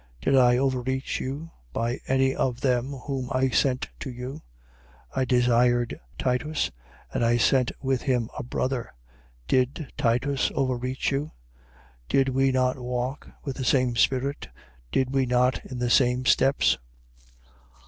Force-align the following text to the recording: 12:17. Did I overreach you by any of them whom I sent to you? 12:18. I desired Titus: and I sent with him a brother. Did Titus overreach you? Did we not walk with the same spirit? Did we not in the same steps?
12:17. 0.23 0.23
Did 0.23 0.35
I 0.37 0.57
overreach 0.57 1.19
you 1.21 1.51
by 1.73 1.99
any 2.07 2.33
of 2.33 2.61
them 2.61 2.93
whom 3.05 3.29
I 3.31 3.49
sent 3.49 3.89
to 3.99 4.09
you? 4.09 4.41
12:18. 5.13 5.17
I 5.21 5.25
desired 5.25 5.99
Titus: 6.17 6.71
and 7.13 7.23
I 7.23 7.37
sent 7.37 7.71
with 7.83 8.01
him 8.01 8.27
a 8.35 8.41
brother. 8.41 8.95
Did 9.47 9.93
Titus 9.99 10.51
overreach 10.55 11.11
you? 11.11 11.33
Did 12.09 12.29
we 12.29 12.51
not 12.51 12.79
walk 12.79 13.29
with 13.43 13.57
the 13.57 13.63
same 13.63 13.95
spirit? 13.95 14.47
Did 14.91 15.13
we 15.13 15.27
not 15.27 15.63
in 15.67 15.77
the 15.77 15.91
same 15.91 16.25
steps? 16.25 16.79